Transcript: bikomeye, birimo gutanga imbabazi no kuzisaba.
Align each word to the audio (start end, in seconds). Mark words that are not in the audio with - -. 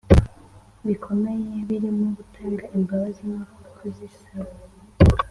bikomeye, 0.87 1.49
birimo 1.67 2.07
gutanga 2.17 2.63
imbabazi 2.77 3.21
no 3.33 3.43
kuzisaba. 3.75 4.53